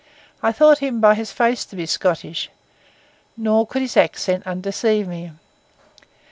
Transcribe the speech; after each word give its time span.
I 0.41 0.51
thought 0.51 0.79
him 0.79 0.99
by 0.99 1.13
his 1.13 1.31
face 1.31 1.63
to 1.65 1.75
be 1.75 1.85
Scottish; 1.85 2.49
nor 3.37 3.67
could 3.67 3.83
his 3.83 3.95
accent 3.95 4.47
undeceive 4.47 5.07
me. 5.07 5.33